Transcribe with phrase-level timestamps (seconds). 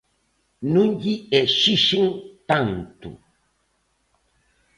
[0.73, 2.05] Non lle exixen
[2.49, 3.09] tanto.